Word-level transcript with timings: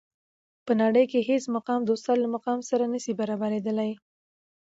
په 0.65 0.71
نړۍ 0.81 1.05
کي 1.11 1.19
هیڅ 1.29 1.43
مقام 1.55 1.79
د 1.83 1.89
استاد 1.95 2.17
له 2.21 2.29
مقام 2.35 2.59
سره 2.69 2.83
نسي 2.93 3.13
برابري 3.19 3.59
دلای. 3.67 3.91